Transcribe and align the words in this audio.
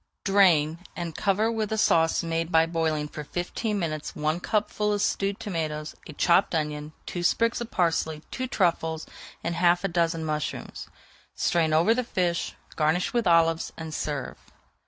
Drain, 0.23 0.79
and 0.95 1.15
cover 1.15 1.51
with 1.51 1.71
a 1.71 1.77
sauce 1.77 2.23
made 2.23 2.51
by 2.51 2.65
boiling 2.65 3.07
for 3.07 3.23
fifteen 3.23 3.77
minutes 3.77 4.15
one 4.15 4.39
cupful 4.39 4.91
of 4.93 4.99
stewed 4.99 5.39
tomatoes, 5.39 5.93
a 6.07 6.13
chopped 6.13 6.55
onion, 6.55 6.93
two 7.05 7.21
sprigs 7.21 7.61
of 7.61 7.69
parsley, 7.69 8.23
two 8.31 8.47
truffles, 8.47 9.05
and 9.43 9.53
[Page 9.53 9.59
424] 9.59 9.69
half 9.69 9.83
a 9.83 9.87
dozen 9.93 10.25
mushrooms. 10.25 10.87
Strain 11.35 11.71
over 11.71 11.93
the 11.93 12.03
fish, 12.03 12.55
garnish 12.75 13.13
with 13.13 13.27
olives, 13.27 13.71
and 13.77 13.93
serve. 13.93 14.39